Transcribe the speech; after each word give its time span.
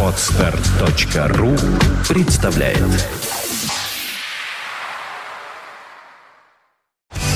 Отстар.ру 0.00 1.56
представляет 2.08 2.78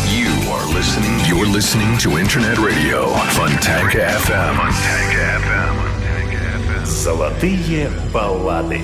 You 0.06 0.30
are 0.53 0.66
listening. 0.72 1.19
You're 1.27 1.45
listening 1.46 1.98
to 1.98 2.19
Internet 2.19 2.59
Radio 2.59 3.09
Fontanka 3.35 3.98
FM. 3.98 4.54
Fontanka 4.54 5.40
FM. 5.43 6.84
Золотые 6.84 7.90
баллады. 8.12 8.80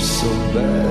So 0.00 0.26
bad. 0.54 0.89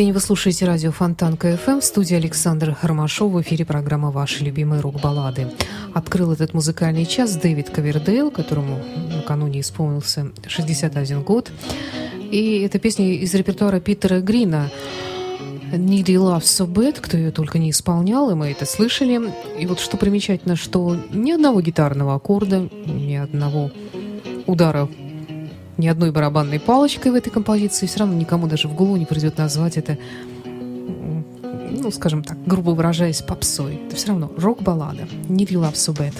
День, 0.00 0.12
вы 0.14 0.20
слушаете 0.20 0.64
радио 0.64 0.92
Фонтанка 0.92 1.36
FM 1.36 1.80
в 1.80 1.84
студии 1.84 2.14
Александр 2.14 2.74
Ромашов 2.80 3.32
в 3.32 3.42
эфире 3.42 3.66
программа 3.66 4.10
«Ваши 4.10 4.42
любимые 4.42 4.80
рок-баллады». 4.80 5.48
Открыл 5.92 6.32
этот 6.32 6.54
музыкальный 6.54 7.04
час 7.04 7.36
Дэвид 7.36 7.68
Ковердейл, 7.68 8.30
которому 8.30 8.80
накануне 9.14 9.60
исполнился 9.60 10.30
61 10.46 11.22
год. 11.22 11.52
И 12.30 12.60
эта 12.60 12.78
песня 12.78 13.12
из 13.12 13.34
репертуара 13.34 13.78
Питера 13.78 14.20
Грина 14.20 14.70
«Need 15.70 16.06
Your 16.06 16.34
Love 16.34 16.44
So 16.44 16.66
Bad», 16.66 16.98
кто 16.98 17.18
ее 17.18 17.30
только 17.30 17.58
не 17.58 17.68
исполнял, 17.68 18.30
и 18.30 18.34
мы 18.34 18.52
это 18.52 18.64
слышали. 18.64 19.20
И 19.58 19.66
вот 19.66 19.80
что 19.80 19.98
примечательно, 19.98 20.56
что 20.56 20.96
ни 21.12 21.30
одного 21.30 21.60
гитарного 21.60 22.14
аккорда, 22.14 22.70
ни 22.86 23.16
одного 23.16 23.70
удара 24.46 24.88
ни 25.80 25.88
одной 25.88 26.12
барабанной 26.12 26.60
палочкой 26.60 27.12
в 27.12 27.14
этой 27.14 27.30
композиции, 27.30 27.86
все 27.86 28.00
равно 28.00 28.14
никому 28.14 28.46
даже 28.46 28.68
в 28.68 28.74
голову 28.74 28.96
не 28.96 29.06
придет 29.06 29.38
назвать 29.38 29.76
это, 29.76 29.98
ну, 30.44 31.90
скажем 31.90 32.22
так, 32.22 32.36
грубо 32.46 32.70
выражаясь, 32.70 33.22
попсой. 33.22 33.80
Это 33.86 33.96
все 33.96 34.08
равно 34.08 34.30
рок-баллада. 34.36 35.08
Need 35.28 35.48
you 35.48 35.60
love 35.60 35.74
so. 35.74 36.12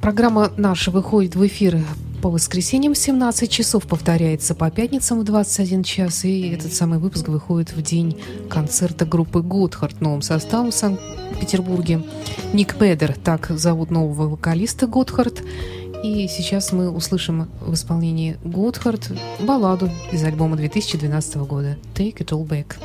Программа 0.00 0.50
наша 0.56 0.90
выходит 0.90 1.36
в 1.36 1.46
эфир 1.46 1.84
по 2.22 2.30
воскресеньям 2.30 2.94
в 2.94 2.98
17 2.98 3.50
часов, 3.50 3.86
повторяется 3.86 4.54
по 4.54 4.70
пятницам 4.70 5.20
в 5.20 5.24
21 5.24 5.82
час, 5.82 6.24
и 6.24 6.50
этот 6.50 6.72
самый 6.72 6.98
выпуск 6.98 7.28
выходит 7.28 7.72
в 7.72 7.82
день 7.82 8.18
концерта 8.48 9.06
группы 9.06 9.40
Готхард 9.40 10.00
новым 10.00 10.22
составом 10.22 10.70
в 10.70 10.74
Санкт-Петербурге. 10.74 12.02
Ник 12.52 12.76
Педер, 12.76 13.14
так 13.16 13.50
зовут 13.50 13.90
нового 13.90 14.28
вокалиста 14.28 14.86
Готхард, 14.86 15.42
и 16.02 16.28
сейчас 16.28 16.72
мы 16.72 16.90
услышим 16.90 17.48
в 17.60 17.74
исполнении 17.74 18.38
Готхард 18.44 19.12
балладу 19.40 19.90
из 20.12 20.24
альбома 20.24 20.56
2012 20.56 21.36
года 21.36 21.76
«Take 21.94 22.18
It 22.18 22.28
All 22.28 22.46
Back». 22.46 22.76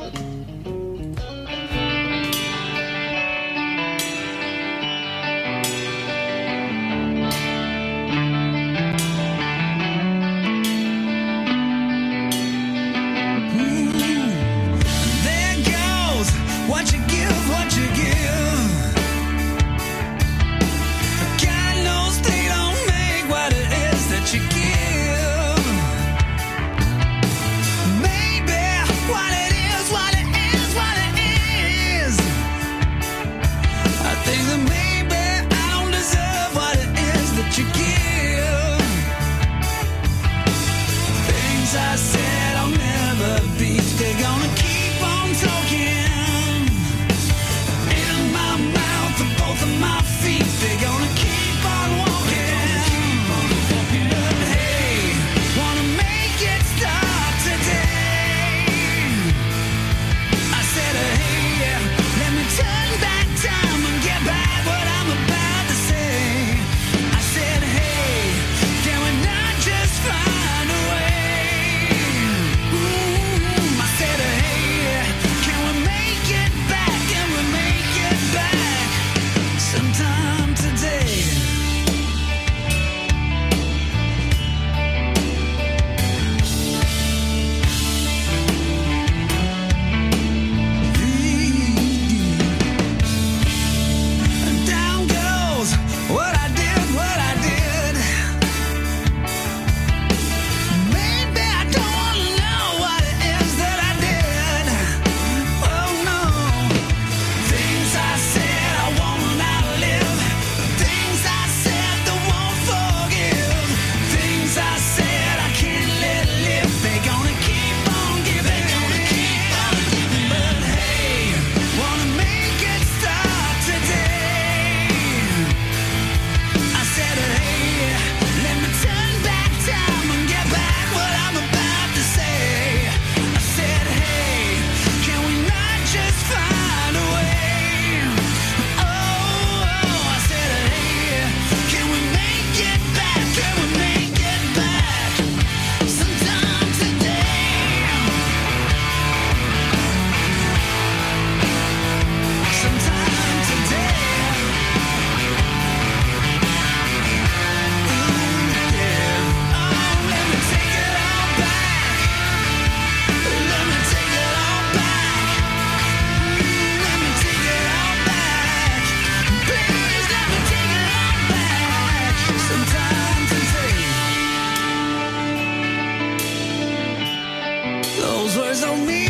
me. 178.84 179.05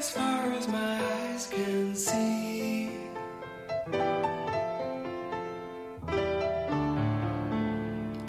As 0.00 0.10
far 0.12 0.44
as 0.52 0.66
my 0.66 0.96
eyes 1.14 1.46
can 1.48 1.94
see. 1.94 2.88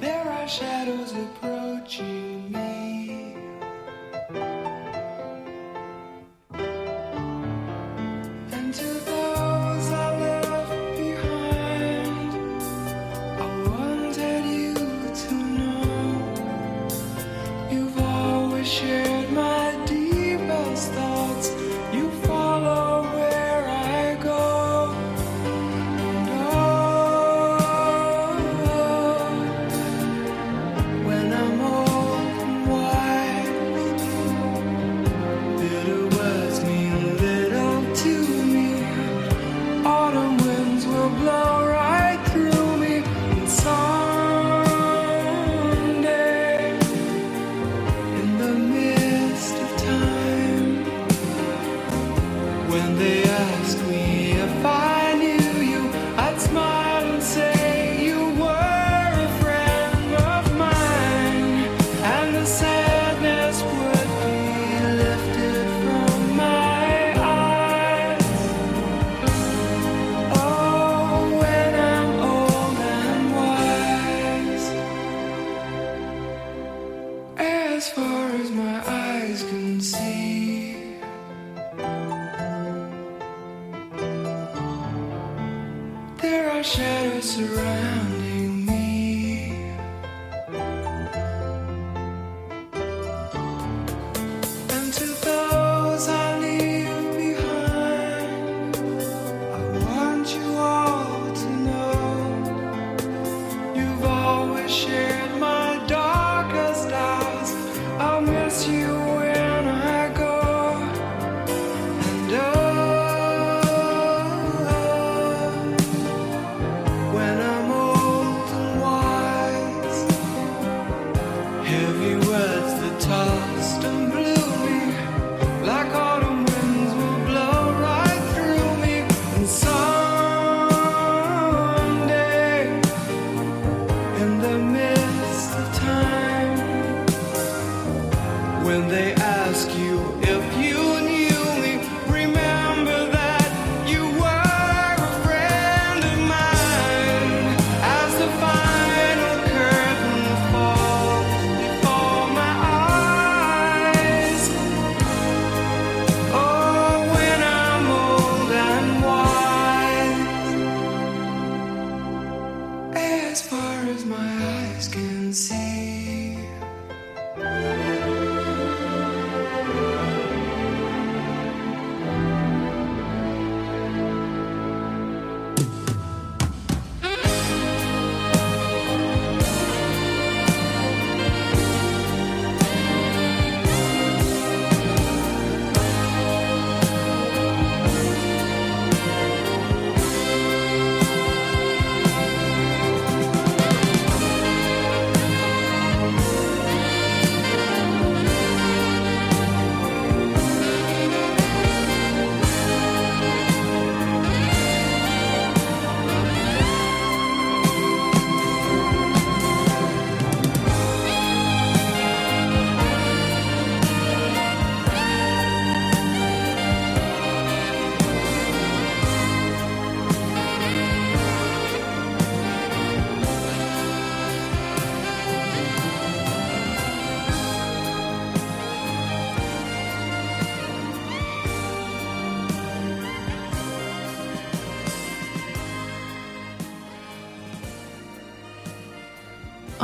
There 0.04 0.28
are 0.38 0.48
shadows 0.50 1.14
approaching 1.14 2.31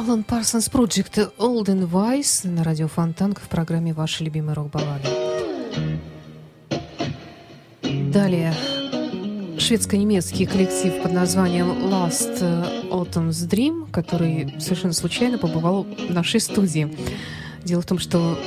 Алан 0.08 0.24
Парсонс 0.24 0.70
Проджект 0.70 1.18
and 1.18 1.92
Wise 1.92 2.48
на 2.48 2.64
радио 2.64 2.88
Фонтанка 2.88 3.42
в 3.42 3.50
программе 3.50 3.94
«Ваши 3.94 4.24
любимые 4.24 4.54
рок-баллады». 4.54 5.10
Далее 8.14 8.54
шведско-немецкий 9.60 10.46
коллектив 10.46 11.04
под 11.04 11.12
названием 11.12 11.70
Last 11.90 12.40
Autumn's 12.90 13.50
Dream, 13.50 13.92
который 13.92 14.56
совершенно 14.62 14.94
случайно 14.94 15.38
побывал 15.38 15.84
в 15.84 16.14
нашей 16.14 16.40
студии. 16.40 16.96
Дело 17.66 17.82
в 17.82 17.86
том, 17.86 18.00
что 18.00 18.40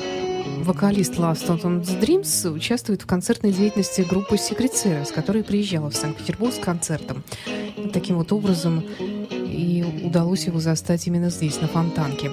вокалист 0.65 1.17
Last 1.17 1.47
Autumn's 1.49 2.01
Dreams 2.01 2.51
участвует 2.51 3.03
в 3.03 3.07
концертной 3.07 3.53
деятельности 3.53 4.01
группы 4.01 4.37
Secret 4.37 4.73
Service, 4.73 5.13
которая 5.13 5.43
приезжала 5.43 5.91
в 5.91 5.95
Санкт-Петербург 5.95 6.55
с 6.55 6.59
концертом. 6.59 7.23
Таким 7.93 8.17
вот 8.17 8.33
образом 8.33 8.83
удалось 10.03 10.47
его 10.47 10.61
застать 10.61 11.07
именно 11.07 11.31
здесь, 11.31 11.61
на 11.61 11.69
Фонтанке. 11.69 12.31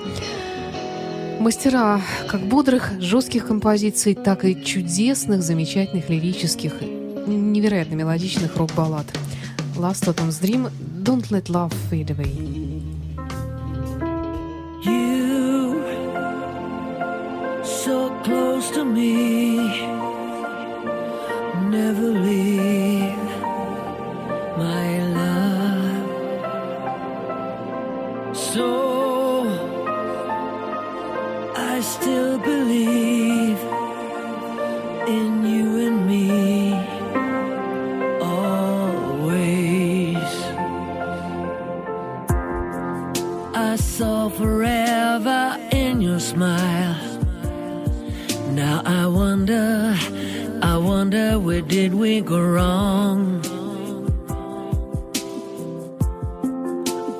Мастера 1.40 2.02
как 2.28 2.42
бодрых, 2.42 2.94
жестких 3.00 3.48
композиций, 3.48 4.16
так 4.16 4.44
и 4.44 4.64
чудесных, 4.64 5.44
замечательных, 5.44 6.10
лирических, 6.10 6.82
невероятно 6.82 7.96
мелодичных 7.96 8.56
рок-баллад. 8.58 9.06
Last 9.76 10.08
Autumn's 10.08 10.42
Dream, 10.42 10.72
Don't 11.04 11.30
Let 11.30 11.50
Love 11.50 11.74
Fade 11.90 12.12
Away. 12.16 12.58
So 17.64 18.10
close 18.24 18.72
to 18.72 18.84
me. 18.84 19.98
without 21.98 22.87
smile. 46.38 46.96
Now 48.52 48.84
I 48.86 49.08
wonder, 49.08 49.98
I 50.62 50.78
wonder 50.78 51.40
where 51.40 51.62
did 51.62 51.96
we 51.96 52.22
go 52.22 52.40
wrong? 52.40 53.42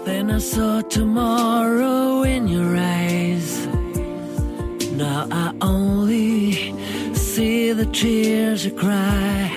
Then 0.06 0.30
I 0.30 0.38
saw 0.38 0.82
tomorrow 0.82 2.22
in 2.22 2.48
your 2.48 2.78
eyes. 2.78 3.66
Now 4.92 5.28
I 5.32 5.48
only 5.62 6.52
see 7.16 7.72
the 7.72 7.88
tears 7.88 8.66
you 8.66 8.74
cry. 8.84 9.57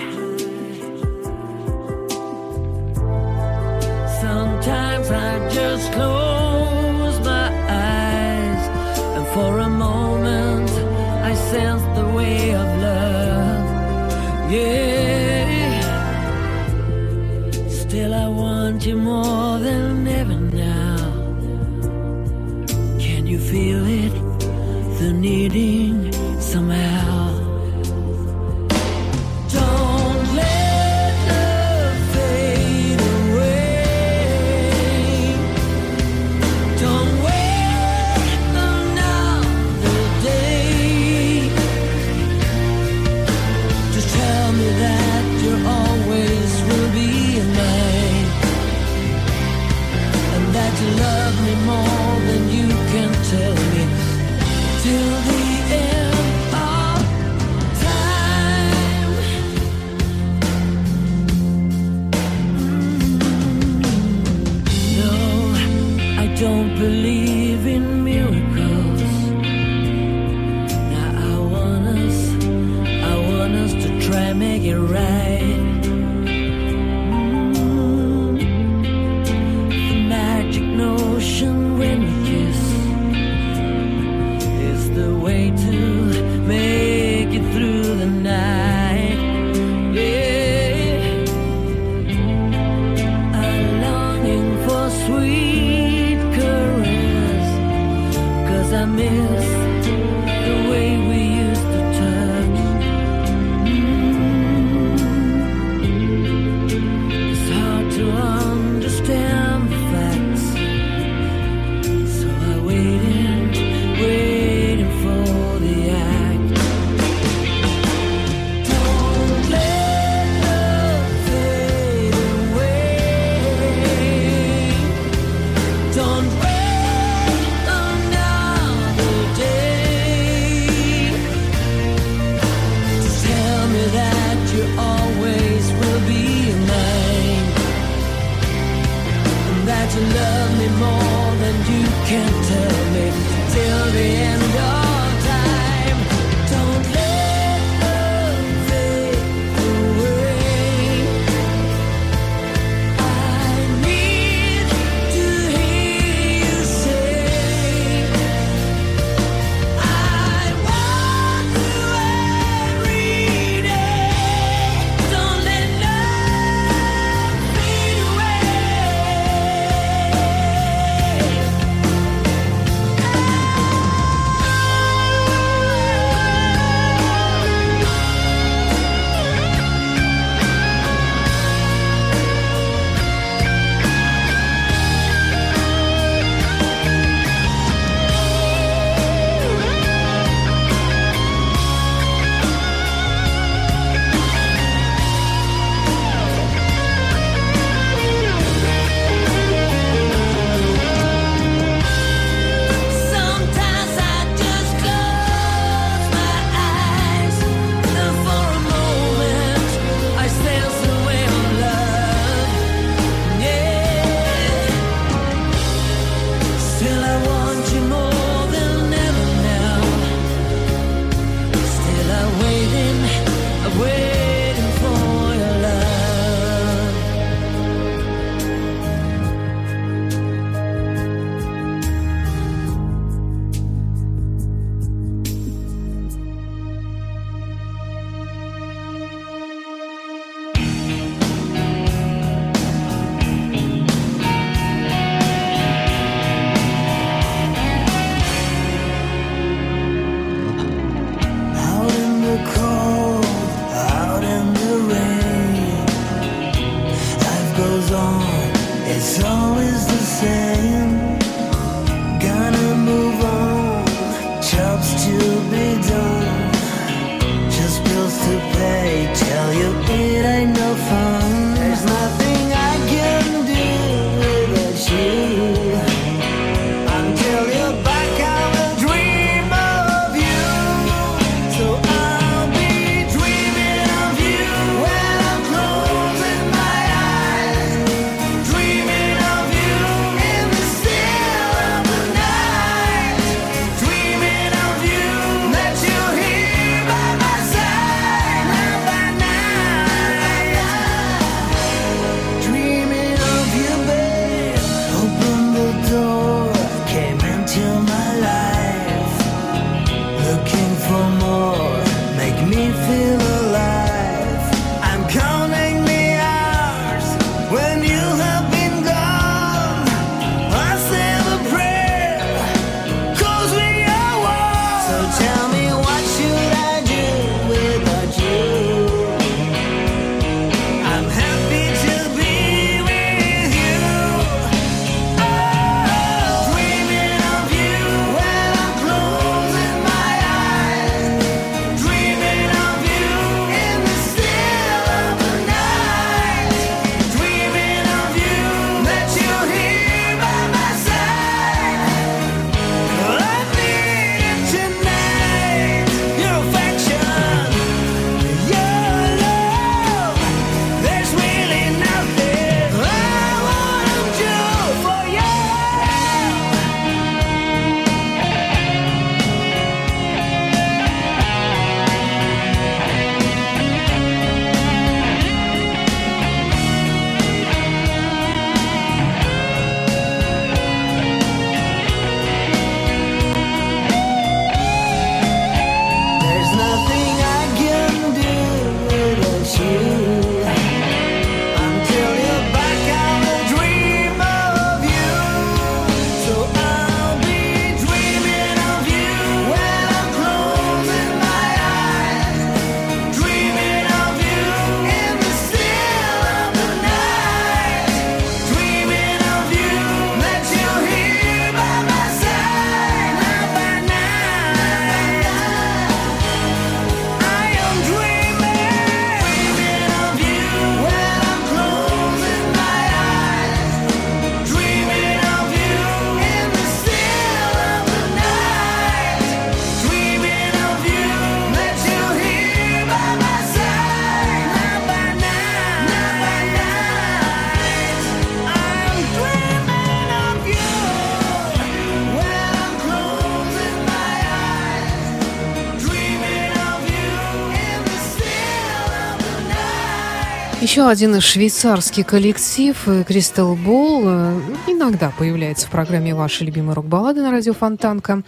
Еще 450.71 450.87
один 450.87 451.19
швейцарский 451.19 452.05
коллектив 452.05 452.81
э, 452.87 453.01
Crystal 453.01 453.61
Ball 453.61 454.03
э, 454.05 454.71
иногда 454.71 455.09
появляется 455.09 455.67
в 455.67 455.69
программе 455.69 456.15
«Ваши 456.15 456.45
любимые 456.45 456.75
рок-баллады» 456.75 457.21
на 457.21 457.29
радио 457.29 457.51
Фонтанка. 457.51 458.23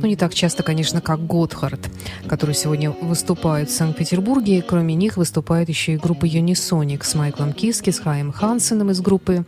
Но 0.00 0.06
не 0.06 0.14
так 0.14 0.32
часто, 0.32 0.62
конечно, 0.62 1.00
как 1.00 1.26
Готхард, 1.26 1.80
который 2.28 2.54
сегодня 2.54 2.92
выступает 2.92 3.68
в 3.68 3.74
Санкт-Петербурге. 3.74 4.62
Кроме 4.62 4.94
них 4.94 5.16
выступает 5.16 5.68
еще 5.68 5.94
и 5.94 5.96
группа 5.96 6.24
Unisonic 6.24 7.02
с 7.02 7.16
Майклом 7.16 7.52
Киски, 7.52 7.90
с 7.90 7.98
Хаем 7.98 8.30
Хансеном 8.30 8.92
из 8.92 9.00
группы 9.00 9.44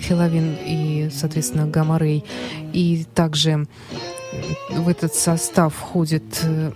Хеловин 0.00 0.56
и, 0.66 1.08
соответственно, 1.14 1.68
Гамарей. 1.68 2.24
И 2.72 3.06
также 3.14 3.68
в 4.70 4.88
этот 4.88 5.14
состав 5.14 5.72
входит 5.72 6.24
э, 6.42 6.72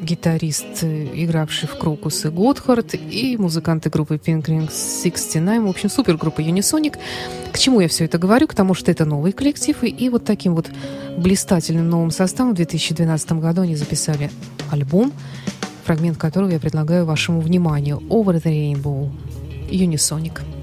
гитарист, 0.00 0.82
э, 0.82 1.08
игравший 1.14 1.68
в 1.68 1.76
Крокус 1.78 2.24
и 2.24 2.28
Готхард, 2.28 2.94
и 2.94 3.36
музыканты 3.36 3.90
группы 3.90 4.16
Pinkring 4.16 4.68
69, 4.68 5.62
в 5.62 5.68
общем, 5.68 5.90
супергруппа 5.90 6.40
Unisonic. 6.40 6.96
К 7.52 7.58
чему 7.58 7.80
я 7.80 7.88
все 7.88 8.04
это 8.04 8.18
говорю? 8.18 8.46
К 8.46 8.54
тому, 8.54 8.74
что 8.74 8.90
это 8.90 9.04
новый 9.04 9.32
коллектив, 9.32 9.82
и, 9.82 9.88
и 9.88 10.08
вот 10.08 10.24
таким 10.24 10.54
вот 10.54 10.70
блистательным 11.16 11.88
новым 11.88 12.10
составом 12.10 12.52
в 12.52 12.56
2012 12.56 13.32
году 13.32 13.62
они 13.62 13.76
записали 13.76 14.30
альбом, 14.70 15.12
фрагмент 15.84 16.18
которого 16.18 16.50
я 16.50 16.58
предлагаю 16.58 17.06
вашему 17.06 17.40
вниманию 17.40 17.98
«Over 18.08 18.42
the 18.42 18.74
Rainbow» 18.74 19.10
Unisonic. 19.70 20.55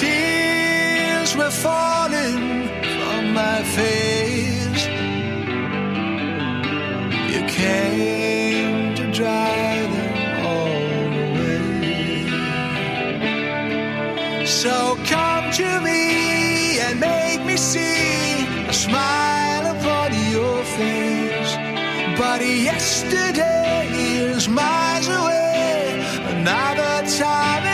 Tears 0.00 1.36
were 1.36 1.50
falling 1.50 2.68
from 2.96 3.32
my 3.32 3.62
face, 3.78 4.84
you 7.32 7.42
came 7.46 8.94
to 8.96 9.04
dry 9.12 9.78
them 9.92 10.46
all 10.50 11.12
away. 11.30 12.06
So 14.46 14.96
come 15.06 15.52
to 15.60 15.68
me 15.88 16.00
and 16.80 16.98
make 16.98 17.44
me 17.44 17.56
see 17.56 18.46
a 18.66 18.72
smile 18.72 19.66
upon 19.76 20.12
your 20.32 20.64
face. 20.78 21.52
But 22.18 22.40
yesterday 22.40 23.88
is 23.92 24.48
miles 24.48 25.06
away, 25.06 26.04
another 26.34 27.06
time 27.16 27.73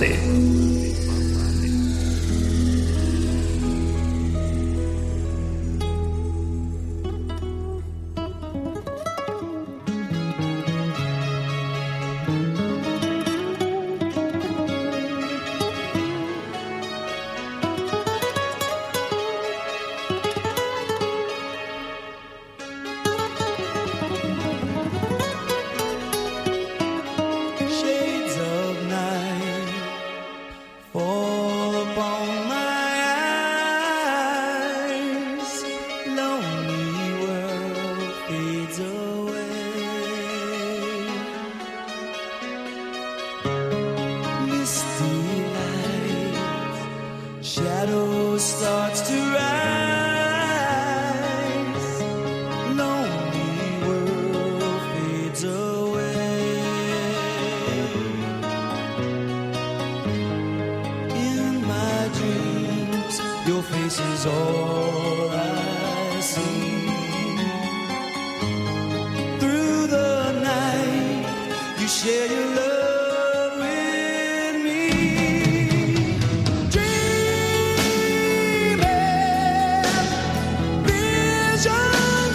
Norte. 0.00 0.49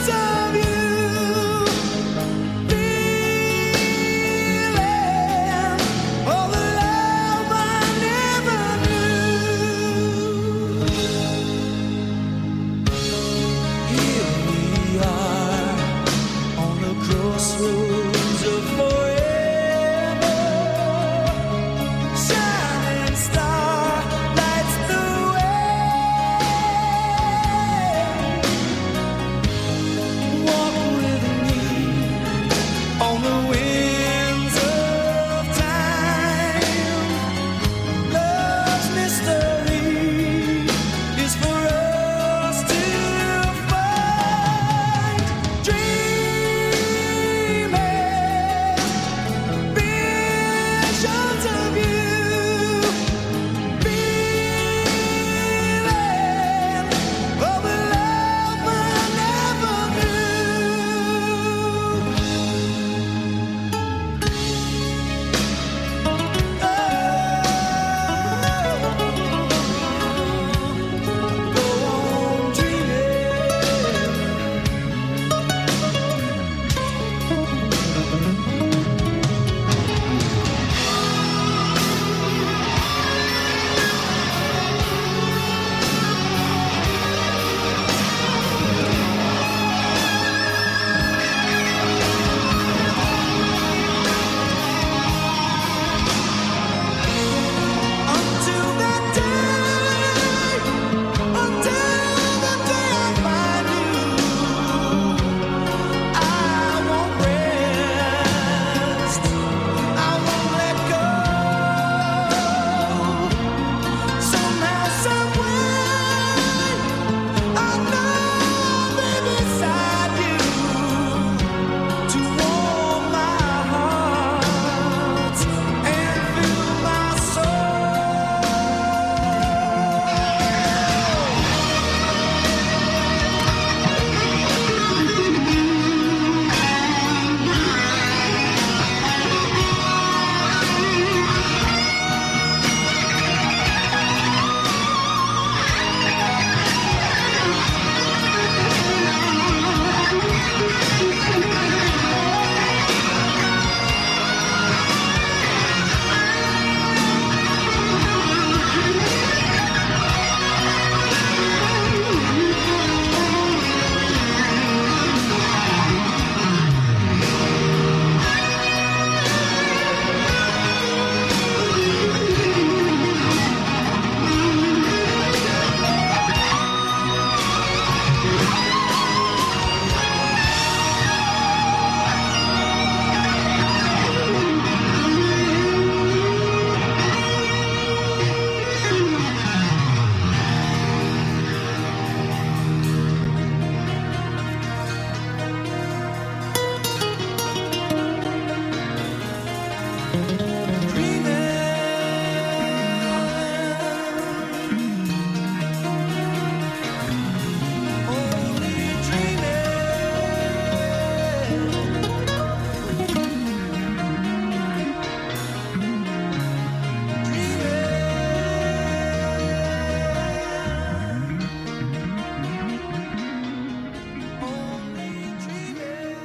Sir! 0.06 0.35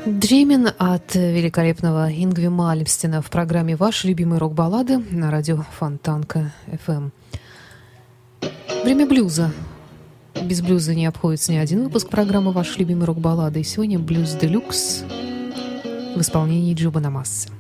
Дремен 0.06 0.68
от 0.78 1.14
великолепного 1.14 2.10
Ингви 2.10 2.48
Мальмстена 2.48 3.20
в 3.20 3.28
программе 3.28 3.76
«Ваши 3.76 4.08
любимые 4.08 4.38
рок-баллады» 4.38 4.98
на 4.98 5.30
радио 5.30 5.64
Фонтанка 5.78 6.52
FM. 6.66 7.10
Время 8.82 9.06
блюза. 9.06 9.52
Без 10.42 10.62
блюза 10.62 10.94
не 10.94 11.04
обходится 11.04 11.52
ни 11.52 11.56
один 11.56 11.84
выпуск 11.84 12.08
программы 12.08 12.52
«Ваши 12.52 12.78
любимые 12.78 13.06
рок-баллады». 13.06 13.60
И 13.60 13.64
сегодня 13.64 13.98
«Блюз 13.98 14.32
Делюкс» 14.32 15.04
в 16.16 16.20
исполнении 16.20 16.74
Джуба 16.74 17.00
Намассы. 17.00 17.50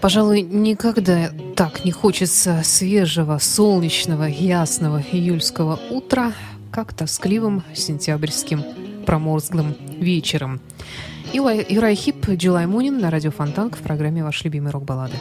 Пожалуй, 0.00 0.40
никогда 0.40 1.30
так 1.56 1.84
не 1.84 1.92
хочется 1.92 2.62
свежего, 2.64 3.36
солнечного, 3.38 4.24
ясного 4.24 5.02
июльского 5.12 5.78
утра, 5.90 6.32
как 6.72 6.94
тоскливым 6.94 7.62
сентябрьским 7.74 8.64
проморзглым 9.04 9.76
вечером. 9.98 10.60
Юрай 11.32 11.94
Хип, 11.94 12.30
Джилай 12.30 12.66
Мунин 12.66 12.98
на 12.98 13.10
радио 13.10 13.30
Фонтанк 13.30 13.76
в 13.76 13.82
программе 13.82 14.24
«Ваши 14.24 14.44
любимые 14.44 14.72
рок-баллады». 14.72 15.16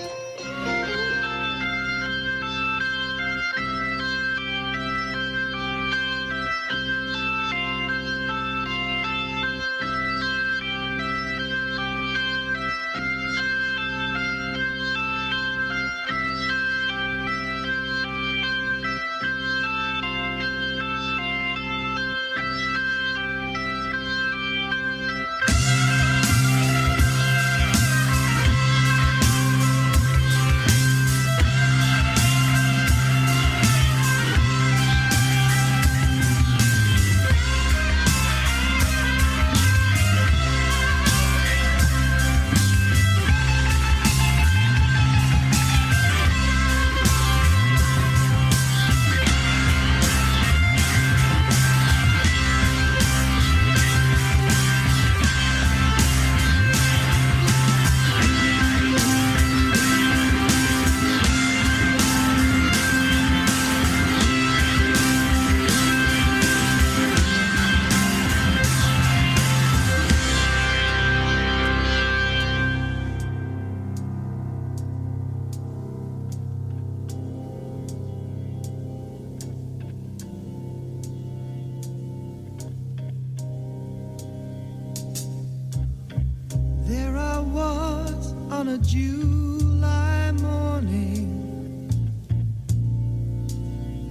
Morning, 90.81 91.89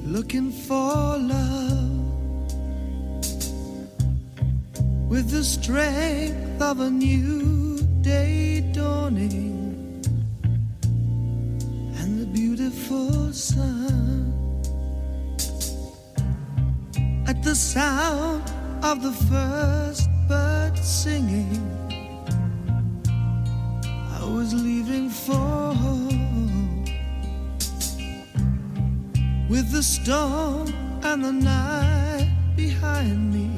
looking 0.04 0.50
for 0.50 1.16
love 1.16 1.88
with 5.08 5.30
the 5.30 5.42
strength 5.42 6.60
of 6.60 6.80
a 6.80 6.90
new 6.90 7.78
day 8.02 8.60
dawning 8.72 10.02
and 12.00 12.20
the 12.20 12.26
beautiful 12.26 13.32
sun. 13.32 14.34
At 17.26 17.42
the 17.42 17.54
sound 17.54 18.42
of 18.82 19.02
the 19.02 19.12
first 19.30 20.06
bird 20.28 20.76
singing. 20.78 21.64
I 24.20 24.24
was 24.24 24.52
leaving 24.52 25.08
for 25.08 25.72
home 25.74 26.07
with 29.48 29.72
the 29.72 29.82
storm 29.82 30.72
and 31.02 31.24
the 31.24 31.32
night 31.32 32.30
behind 32.54 33.32
me. 33.32 33.50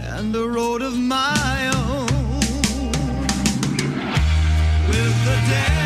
And 0.00 0.34
a 0.36 0.46
road 0.46 0.82
of 0.82 0.94
my 0.94 1.70
own. 1.74 2.06
With 4.88 5.24
the 5.24 5.36
day 5.48 5.81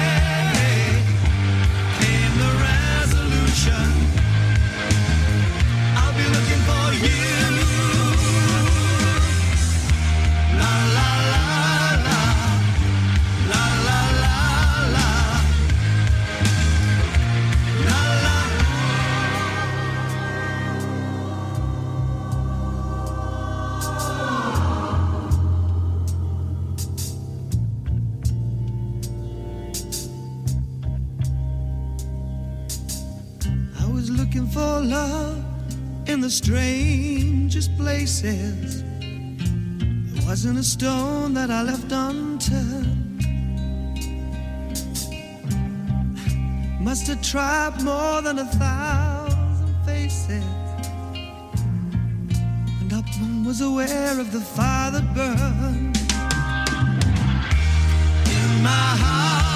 strangest 36.37 37.74
places. 37.78 38.82
There 38.82 40.26
wasn't 40.26 40.59
a 40.59 40.62
stone 40.62 41.32
that 41.32 41.51
I 41.51 41.62
left 41.62 41.91
unturned. 41.91 43.22
Must 46.78 47.07
have 47.07 47.22
tried 47.22 47.82
more 47.82 48.20
than 48.20 48.39
a 48.39 48.45
thousand 48.45 49.74
faces. 49.87 50.45
And 52.80 52.91
not 52.91 53.09
one 53.18 53.45
was 53.47 53.62
aware 53.62 54.20
of 54.20 54.30
the 54.30 54.41
fire 54.41 54.91
that 54.91 55.07
burned 55.14 55.97
in 58.37 58.62
my 58.62 58.89
heart, 59.03 59.55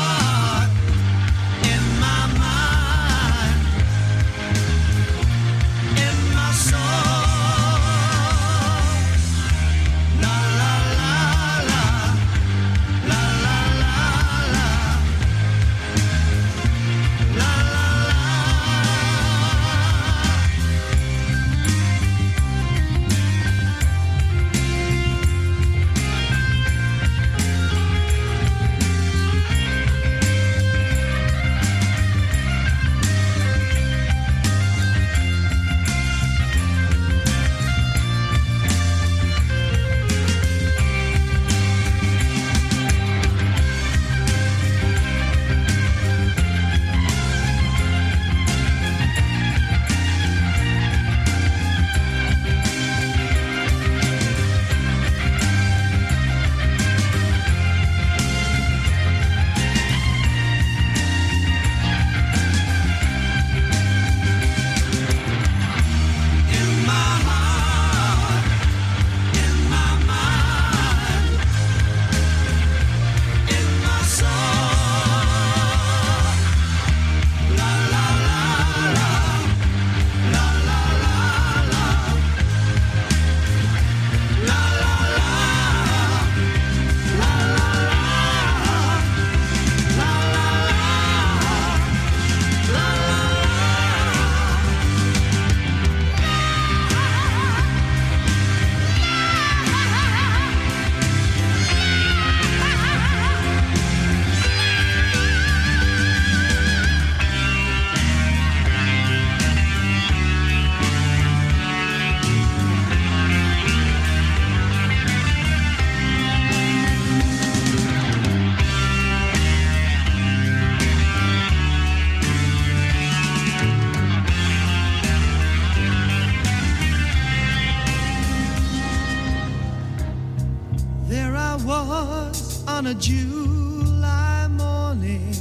a 132.91 132.95
July 132.95 134.49
morning. 134.49 135.32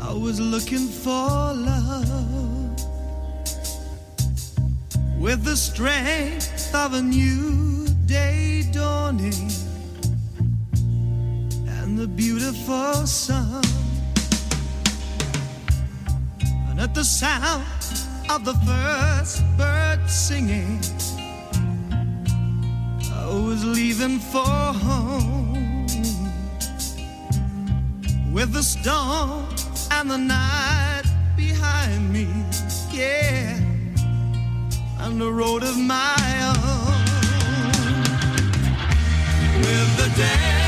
I 0.00 0.12
was 0.12 0.38
looking 0.38 0.86
for 0.86 1.28
love 1.70 2.78
with 5.18 5.42
the 5.42 5.56
strength 5.56 6.72
of 6.72 6.94
a 6.94 7.02
new 7.02 7.88
day 8.06 8.62
dawning 8.70 9.50
and 11.66 11.98
the 11.98 12.06
beautiful 12.06 12.94
sun. 13.04 13.64
And 16.70 16.78
at 16.78 16.94
the 16.94 17.04
sound 17.04 17.64
of 18.30 18.44
the 18.44 18.54
first 18.68 19.42
bird 19.56 20.08
singing, 20.08 20.78
was 23.46 23.64
leaving 23.64 24.18
for 24.18 24.38
home 24.40 25.86
with 28.32 28.52
the 28.52 28.62
storm 28.62 29.46
and 29.92 30.10
the 30.10 30.18
night 30.18 31.02
behind 31.36 32.12
me, 32.12 32.26
yeah, 32.90 33.56
and 35.00 35.20
the 35.20 35.30
road 35.30 35.62
of 35.62 35.76
my 35.78 36.16
own. 36.50 36.88
With 39.60 39.90
the 39.96 40.08
day 40.16 40.67